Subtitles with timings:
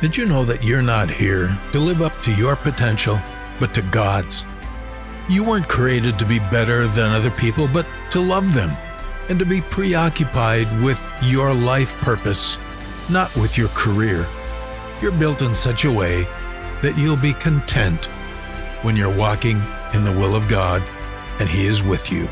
[0.00, 3.18] Did you know that you're not here to live up to your potential,
[3.60, 4.44] but to God's?
[5.28, 8.70] You weren't created to be better than other people, but to love them
[9.28, 12.58] and to be preoccupied with your life purpose,
[13.08, 14.26] not with your career.
[15.00, 16.24] You're built in such a way
[16.82, 18.06] that you'll be content
[18.82, 19.62] when you're walking
[19.94, 20.82] in the will of God
[21.38, 22.28] and He is with you.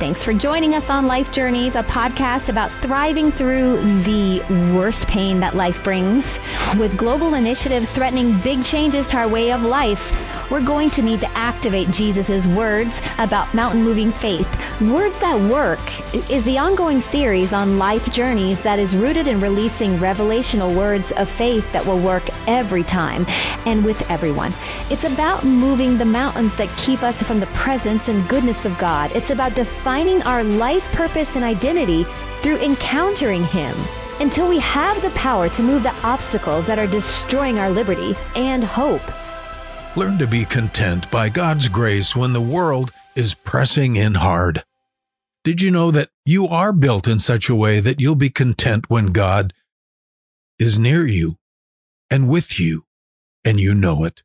[0.00, 4.40] Thanks for joining us on Life Journeys, a podcast about thriving through the
[4.74, 6.40] worst pain that life brings.
[6.76, 11.20] With global initiatives threatening big changes to our way of life, we're going to need
[11.20, 14.48] to activate Jesus' words about mountain moving faith.
[14.80, 15.80] Words That Work
[16.30, 21.28] is the ongoing series on life journeys that is rooted in releasing revelational words of
[21.28, 23.26] faith that will work every time
[23.66, 24.52] and with everyone.
[24.90, 29.12] It's about moving the mountains that keep us from the presence and goodness of God.
[29.14, 32.06] It's about defining our life purpose and identity
[32.42, 33.74] through encountering Him
[34.20, 38.62] until we have the power to move the obstacles that are destroying our liberty and
[38.62, 39.02] hope.
[39.96, 44.64] Learn to be content by God's grace when the world is pressing in hard.
[45.44, 48.90] Did you know that you are built in such a way that you'll be content
[48.90, 49.54] when God
[50.58, 51.36] is near you
[52.10, 52.82] and with you,
[53.44, 54.24] and you know it?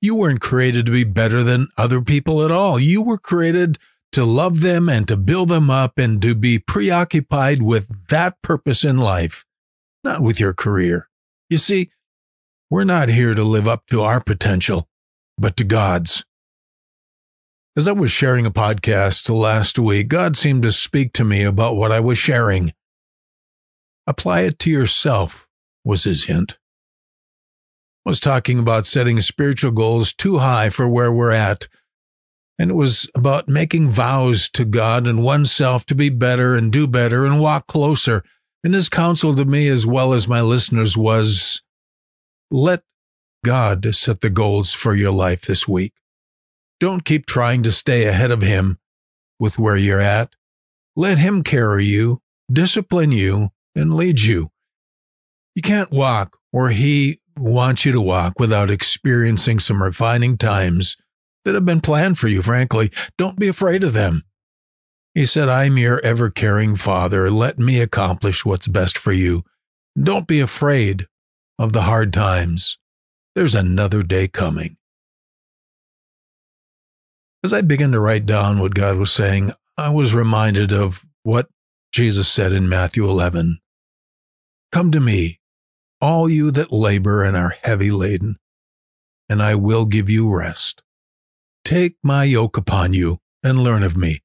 [0.00, 2.80] You weren't created to be better than other people at all.
[2.80, 3.78] You were created
[4.12, 8.84] to love them and to build them up and to be preoccupied with that purpose
[8.84, 9.44] in life,
[10.02, 11.10] not with your career.
[11.50, 11.90] You see,
[12.70, 14.88] we're not here to live up to our potential
[15.38, 16.24] but to God's.
[17.76, 21.76] As I was sharing a podcast last week, God seemed to speak to me about
[21.76, 22.72] what I was sharing.
[24.06, 25.48] Apply it to yourself,
[25.84, 26.58] was his hint.
[28.06, 31.66] I was talking about setting spiritual goals too high for where we're at.
[32.58, 36.86] And it was about making vows to God and oneself to be better and do
[36.86, 38.22] better and walk closer.
[38.62, 41.62] And his counsel to me, as well as my listeners, was
[42.50, 42.82] let
[43.44, 45.92] God set the goals for your life this week.
[46.80, 48.78] Don't keep trying to stay ahead of Him
[49.38, 50.34] with where you're at.
[50.96, 52.20] Let Him carry you,
[52.50, 54.50] discipline you, and lead you.
[55.54, 60.96] You can't walk where He wants you to walk without experiencing some refining times
[61.44, 62.90] that have been planned for you, frankly.
[63.18, 64.24] Don't be afraid of them.
[65.14, 67.30] He said, I'm your ever caring Father.
[67.30, 69.42] Let me accomplish what's best for you.
[70.00, 71.06] Don't be afraid
[71.58, 72.78] of the hard times.
[73.34, 74.76] There's another day coming.
[77.42, 81.48] As I began to write down what God was saying, I was reminded of what
[81.92, 83.58] Jesus said in Matthew 11
[84.70, 85.40] Come to me,
[86.00, 88.38] all you that labor and are heavy laden,
[89.28, 90.82] and I will give you rest.
[91.64, 94.20] Take my yoke upon you and learn of me,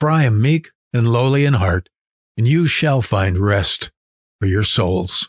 [0.00, 1.90] for I am meek and lowly in heart,
[2.38, 3.90] and you shall find rest
[4.40, 5.28] for your souls.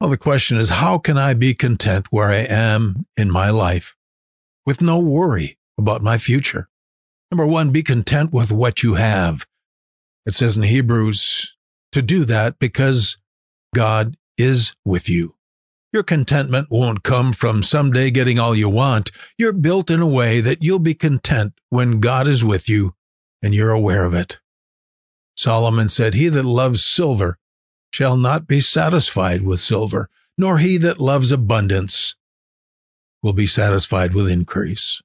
[0.00, 3.96] Well, the question is, how can I be content where I am in my life
[4.64, 6.68] with no worry about my future?
[7.32, 9.44] Number one, be content with what you have.
[10.24, 11.56] It says in Hebrews
[11.92, 13.18] to do that because
[13.74, 15.34] God is with you.
[15.92, 19.10] Your contentment won't come from someday getting all you want.
[19.36, 22.92] You're built in a way that you'll be content when God is with you
[23.42, 24.38] and you're aware of it.
[25.36, 27.38] Solomon said, He that loves silver
[27.90, 32.16] shall not be satisfied with silver, nor he that loves abundance
[33.22, 35.02] will be satisfied with increase.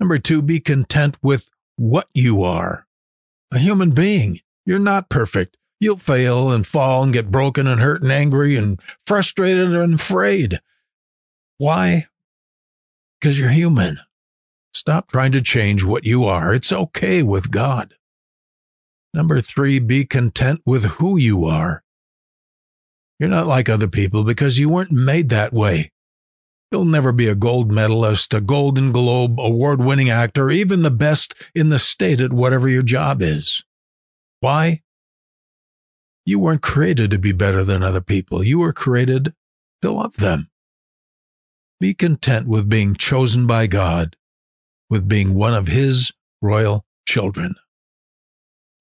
[0.00, 2.86] Number two, be content with what you are.
[3.52, 4.40] A human being.
[4.64, 5.56] You're not perfect.
[5.78, 10.58] You'll fail and fall and get broken and hurt and angry and frustrated and afraid.
[11.58, 12.06] Why?
[13.20, 13.98] Because you're human.
[14.74, 16.52] Stop trying to change what you are.
[16.52, 17.94] It's okay with God.
[19.16, 21.82] Number three, be content with who you are.
[23.18, 25.90] You're not like other people because you weren't made that way.
[26.70, 31.34] You'll never be a gold medalist, a Golden Globe award winning actor, even the best
[31.54, 33.64] in the state at whatever your job is.
[34.40, 34.82] Why?
[36.26, 38.44] You weren't created to be better than other people.
[38.44, 39.32] You were created
[39.80, 40.50] to love them.
[41.80, 44.14] Be content with being chosen by God,
[44.90, 46.12] with being one of His
[46.42, 47.54] royal children.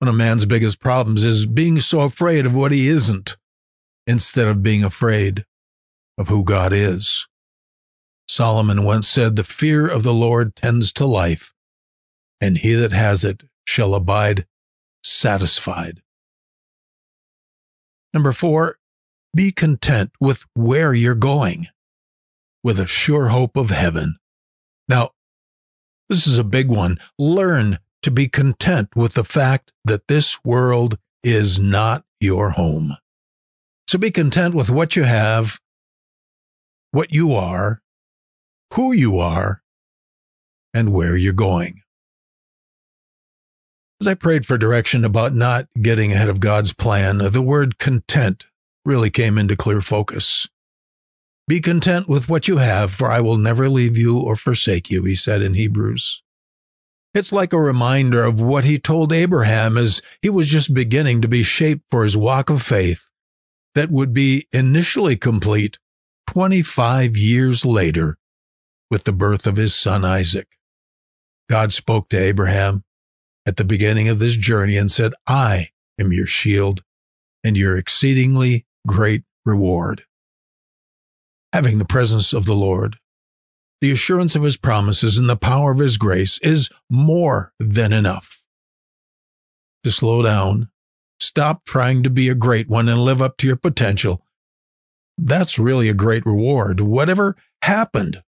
[0.06, 3.38] One of man's biggest problems is being so afraid of what he isn't
[4.06, 5.46] instead of being afraid
[6.16, 7.28] of who God is.
[8.28, 11.56] Solomon once said, The fear of the Lord tends to life,
[12.40, 14.46] and he that has it shall abide
[15.04, 16.04] satisfied.
[18.13, 18.78] Number four,
[19.36, 21.66] be content with where you're going,
[22.63, 24.18] with a sure hope of heaven.
[24.88, 25.13] Now,
[26.10, 27.00] this is a big one.
[27.18, 32.96] Learn to be content with the fact that this world is not your home.
[33.88, 35.60] So be content with what you have,
[36.92, 37.81] what you are,
[38.75, 39.63] who you are,
[40.72, 41.81] and where you're going.
[44.00, 48.46] As I prayed for direction about not getting ahead of God's plan, the word content
[48.86, 50.48] really came into clear focus.
[51.48, 55.06] Be content with what you have, for I will never leave you or forsake you,
[55.06, 56.22] he said in Hebrews.
[57.15, 61.29] It's like a reminder of what he told Abraham as he was just beginning to
[61.29, 63.09] be shaped for his walk of faith
[63.73, 65.79] that would be initially complete
[66.27, 68.17] 25 years later
[68.91, 70.57] with the birth of his son Isaac.
[71.50, 72.83] God spoke to Abraham
[73.45, 76.83] at the beginning of this journey and said, I am your shield
[77.45, 80.03] and your exceedingly great reward.
[81.53, 82.97] Having the presence of the Lord,
[83.85, 88.41] the assurance of his promises, and the power of his grace is more than enough.
[89.83, 90.69] To slow down,
[91.19, 94.25] stop trying to be a great one and live up to your potential.
[95.19, 96.79] That's really a great reward.
[96.79, 98.23] Whatever happened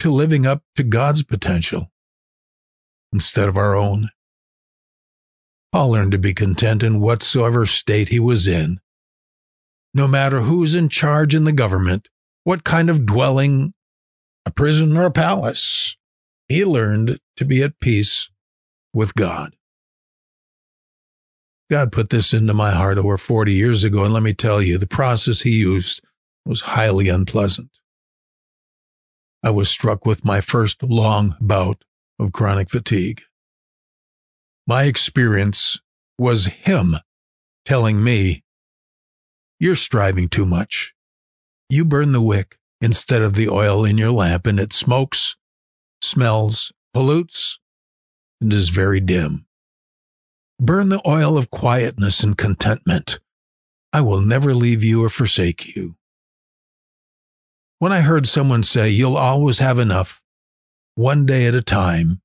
[0.00, 1.92] to living up to God's potential
[3.12, 4.08] instead of our own.
[5.70, 8.80] Paul learned to be content in whatsoever state he was in.
[9.94, 12.08] No matter who's in charge in the government,
[12.42, 13.74] what kind of dwelling,
[14.46, 15.96] a prison or a palace,
[16.48, 18.30] he learned to be at peace
[18.92, 19.54] with God.
[21.70, 24.76] God put this into my heart over 40 years ago, and let me tell you,
[24.76, 26.02] the process he used
[26.44, 27.78] was highly unpleasant.
[29.42, 31.84] I was struck with my first long bout
[32.18, 33.22] of chronic fatigue.
[34.66, 35.80] My experience
[36.18, 36.96] was him
[37.64, 38.42] telling me,
[39.58, 40.92] You're striving too much.
[41.68, 45.36] You burn the wick instead of the oil in your lamp, and it smokes,
[46.02, 47.58] smells, pollutes,
[48.40, 49.46] and is very dim.
[50.58, 53.18] Burn the oil of quietness and contentment.
[53.92, 55.96] I will never leave you or forsake you.
[57.78, 60.22] When I heard someone say, You'll always have enough,
[60.94, 62.20] one day at a time,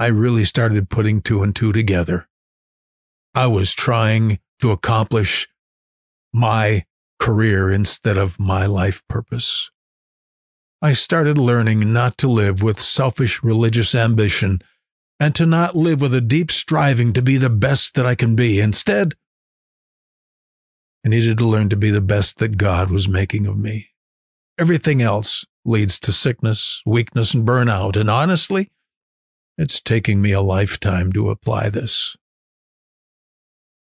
[0.00, 2.28] I really started putting two and two together.
[3.34, 5.46] I was trying to accomplish
[6.32, 6.84] my
[7.28, 9.70] career instead of my life purpose.
[10.80, 14.62] I started learning not to live with selfish religious ambition
[15.20, 18.34] and to not live with a deep striving to be the best that I can
[18.34, 18.60] be.
[18.60, 19.12] Instead,
[21.04, 23.90] I needed to learn to be the best that God was making of me.
[24.58, 27.94] Everything else leads to sickness, weakness, and burnout.
[27.94, 28.70] And honestly,
[29.58, 32.16] it's taking me a lifetime to apply this.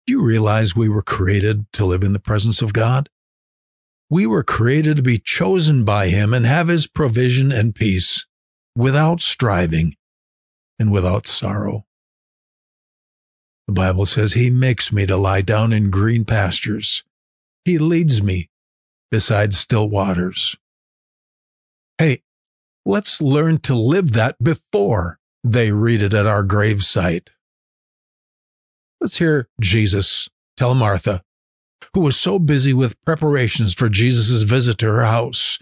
[0.07, 3.09] Do you realize we were created to live in the presence of God?
[4.09, 8.25] We were created to be chosen by Him and have His provision and peace
[8.75, 9.95] without striving
[10.79, 11.85] and without sorrow.
[13.67, 17.03] The Bible says, He makes me to lie down in green pastures.
[17.65, 18.49] He leads me
[19.11, 20.55] beside still waters.
[21.97, 22.23] Hey,
[22.85, 27.29] let's learn to live that before they read it at our gravesite.
[29.01, 31.23] Let's hear Jesus tell Martha,
[31.93, 35.59] who was so busy with preparations for Jesus' visit to her house.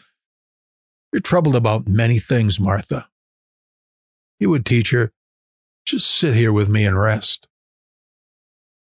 [1.11, 3.07] You're troubled about many things, Martha.
[4.39, 5.11] He would teach her,
[5.85, 7.47] just sit here with me and rest.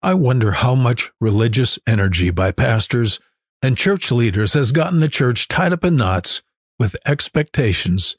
[0.01, 3.19] I wonder how much religious energy by pastors
[3.61, 6.41] and church leaders has gotten the church tied up in knots
[6.77, 8.15] with expectations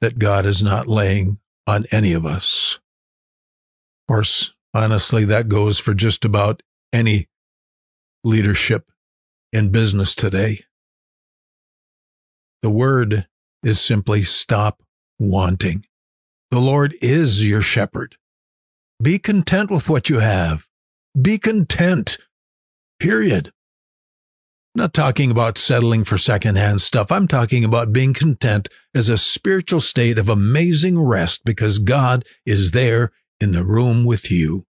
[0.00, 2.80] that God is not laying on any of us.
[4.02, 7.28] Of course, honestly, that goes for just about any
[8.24, 8.90] leadership
[9.52, 10.64] in business today.
[12.62, 13.28] The word
[13.62, 14.82] is simply stop
[15.18, 15.84] wanting.
[16.50, 18.16] The Lord is your shepherd.
[19.02, 20.66] Be content with what you have.
[21.20, 22.18] Be content.
[22.98, 23.48] Period.
[24.74, 27.12] I'm not talking about settling for secondhand stuff.
[27.12, 32.72] I'm talking about being content as a spiritual state of amazing rest because God is
[32.72, 34.64] there in the room with you.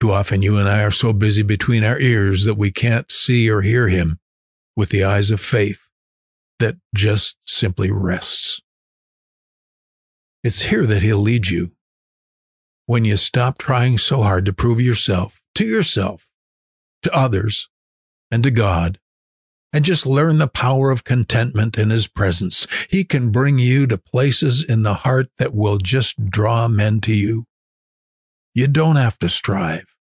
[0.00, 3.50] Too often you and I are so busy between our ears that we can't see
[3.50, 4.18] or hear Him
[4.76, 5.88] with the eyes of faith
[6.58, 8.60] that just simply rests.
[10.42, 11.68] It's here that He'll lead you
[12.86, 16.26] when you stop trying so hard to prove yourself to yourself,
[17.02, 17.68] to others,
[18.30, 18.98] and to God
[19.72, 22.66] and just learn the power of contentment in His presence.
[22.88, 27.14] He can bring you to places in the heart that will just draw men to
[27.14, 27.44] you.
[28.54, 29.94] You don't have to strive.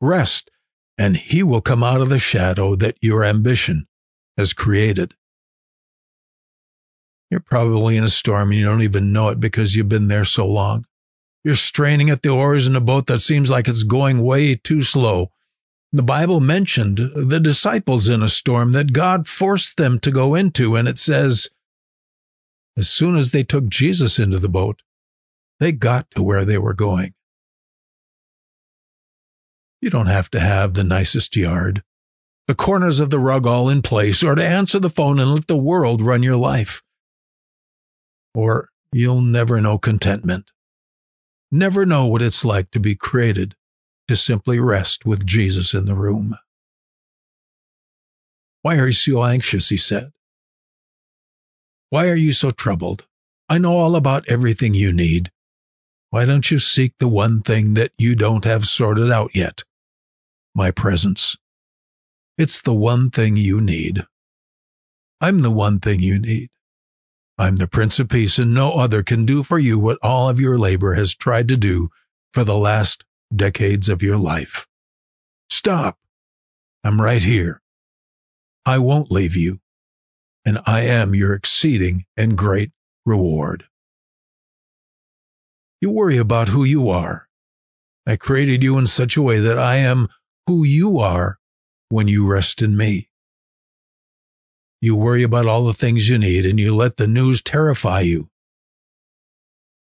[0.00, 0.50] Rest,
[0.98, 3.86] and He will come out of the shadow that your ambition
[4.36, 5.14] has created.
[7.30, 10.24] You're probably in a storm and you don't even know it because you've been there
[10.24, 10.84] so long.
[11.44, 14.82] You're straining at the oars in a boat that seems like it's going way too
[14.82, 15.30] slow
[15.92, 20.76] The Bible mentioned the disciples in a storm that God forced them to go into,
[20.76, 21.48] and it says,
[22.76, 24.82] as soon as they took Jesus into the boat,
[25.58, 27.14] they got to where they were going.
[29.80, 31.82] You don't have to have the nicest yard,
[32.46, 35.46] the corners of the rug all in place, or to answer the phone and let
[35.46, 36.82] the world run your life.
[38.34, 40.50] Or you'll never know contentment.
[41.50, 43.54] Never know what it's like to be created
[44.08, 46.34] to simply rest with Jesus in the room.
[48.62, 49.70] Why are you so anxious?
[49.70, 50.10] He said.
[51.88, 53.06] Why are you so troubled?
[53.48, 55.30] I know all about everything you need.
[56.10, 59.64] Why don't you seek the one thing that you don't have sorted out yet?
[60.54, 61.36] My presence.
[62.36, 64.02] It's the one thing you need.
[65.20, 66.48] I'm the one thing you need.
[67.38, 70.40] I'm the Prince of Peace, and no other can do for you what all of
[70.40, 71.88] your labor has tried to do
[72.32, 73.04] for the last
[73.34, 74.66] decades of your life.
[75.48, 75.98] Stop.
[76.84, 77.60] I'm right here.
[78.66, 79.58] I won't leave you,
[80.44, 82.72] and I am your exceeding and great
[83.06, 83.64] reward.
[85.80, 87.26] You worry about who you are.
[88.06, 90.08] I created you in such a way that I am
[90.46, 91.38] who you are
[91.88, 93.08] when you rest in me.
[94.80, 98.28] You worry about all the things you need and you let the news terrify you.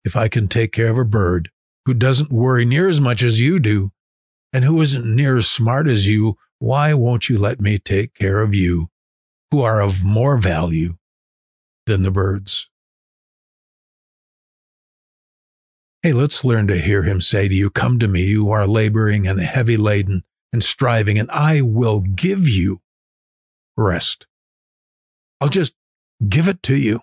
[0.05, 1.51] If I can take care of a bird
[1.87, 3.91] who doesn't worry near as much as you do
[4.53, 8.41] and who isn't near as smart as you, why won't you let me take care
[8.41, 8.89] of you
[9.51, 10.95] who are of more value
[11.87, 12.69] than the birds?
[16.03, 19.27] Hey, let's learn to hear him say to you, Come to me, you are laboring
[19.27, 22.79] and heavy laden and striving, and I will give you
[23.77, 24.27] rest.
[25.41, 25.73] I'll just
[26.29, 27.01] give it to you.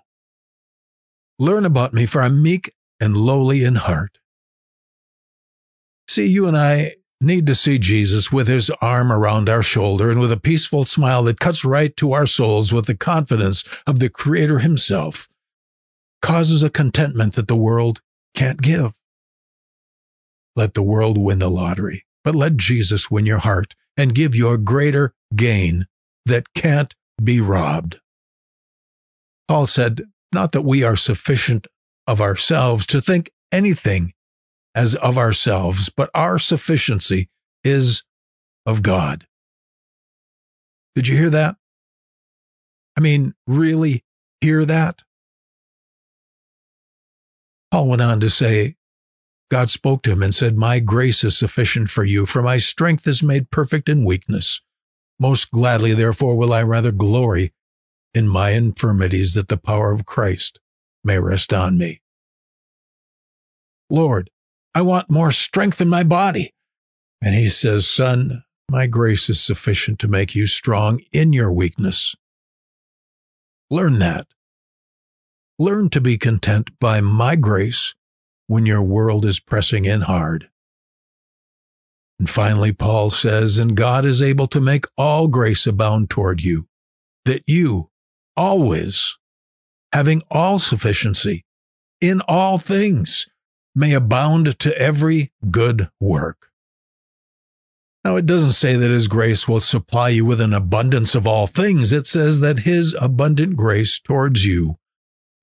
[1.40, 4.20] Learn about me, for I'm meek and lowly in heart.
[6.08, 10.20] See, you and I need to see Jesus with his arm around our shoulder and
[10.20, 14.10] with a peaceful smile that cuts right to our souls with the confidence of the
[14.10, 15.28] Creator himself,
[16.22, 18.02] causes a contentment that the world
[18.36, 18.94] can't give.
[20.56, 24.50] Let the world win the lottery, but let Jesus win your heart and give you
[24.50, 25.86] a greater gain
[26.26, 26.94] that can't
[27.24, 28.02] be robbed.
[29.48, 30.02] Paul said,
[30.34, 31.68] Not that we are sufficient
[32.06, 34.12] of ourselves to think anything
[34.76, 37.30] as of ourselves, but our sufficiency
[37.64, 38.04] is
[38.66, 39.26] of God.
[40.96, 41.56] Did you hear that?
[42.98, 44.04] I mean, really
[44.42, 45.02] hear that?
[47.72, 48.76] Paul went on to say,
[49.50, 53.08] God spoke to him and said, My grace is sufficient for you, for my strength
[53.08, 54.62] is made perfect in weakness.
[55.20, 57.54] Most gladly, therefore, will I rather glory
[58.14, 60.60] in my infirmities that the power of Christ
[61.04, 62.02] may rest on me.
[63.90, 64.30] Lord,
[64.76, 66.54] I want more strength in my body.
[67.22, 72.16] And he says, Son, my grace is sufficient to make you strong in your weakness.
[73.70, 74.28] Learn that.
[75.58, 77.96] Learn to be content by my grace
[78.48, 80.50] when your world is pressing in hard.
[82.20, 86.68] And finally, Paul says, And God is able to make all grace abound toward you,
[87.26, 87.92] that you,
[88.36, 89.18] always,
[89.94, 91.46] having all sufficiency
[92.02, 93.28] in all things,
[93.76, 96.50] may abound to every good work.
[98.04, 101.46] Now, it doesn't say that His grace will supply you with an abundance of all
[101.46, 101.92] things.
[101.92, 104.78] It says that His abundant grace towards you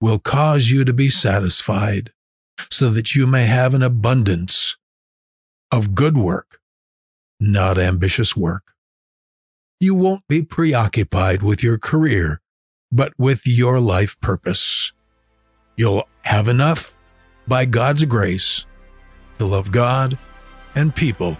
[0.00, 2.13] will cause you to be satisfied
[2.70, 4.76] so that you may have an abundance
[5.70, 6.60] of good work,
[7.40, 8.72] not ambitious work.
[9.80, 12.40] You won't be preoccupied with your career,
[12.92, 14.92] but with your life purpose.
[15.76, 16.96] You'll have enough
[17.46, 18.66] by God's grace
[19.38, 20.16] to love God
[20.74, 21.36] and people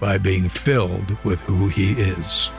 [0.00, 2.50] by being filled with who He is.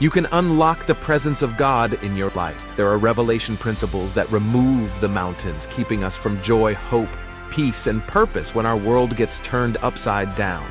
[0.00, 2.76] You can unlock the presence of God in your life.
[2.76, 7.08] There are revelation principles that remove the mountains, keeping us from joy, hope,
[7.50, 10.70] peace, and purpose when our world gets turned upside down.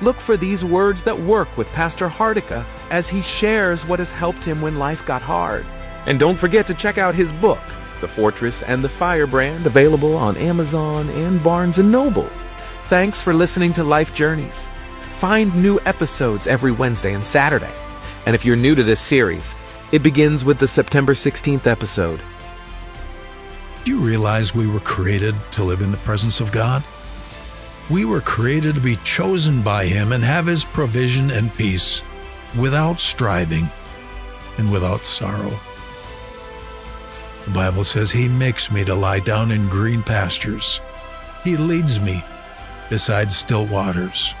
[0.00, 4.44] Look for these words that work with Pastor Hardika as he shares what has helped
[4.44, 5.66] him when life got hard.
[6.06, 7.62] And don't forget to check out his book,
[8.00, 12.30] The Fortress and the Firebrand, available on Amazon and Barnes & Noble.
[12.84, 14.70] Thanks for listening to Life Journeys.
[15.14, 17.74] Find new episodes every Wednesday and Saturday.
[18.26, 19.56] And if you're new to this series,
[19.90, 22.20] it begins with the September 16th episode.
[23.84, 26.84] Do you realize we were created to live in the presence of God?
[27.90, 32.02] We were created to be chosen by Him and have His provision and peace
[32.56, 33.68] without striving
[34.58, 35.58] and without sorrow.
[37.44, 40.80] The Bible says He makes me to lie down in green pastures.
[41.42, 42.24] He leads me
[42.88, 44.34] beside still waters.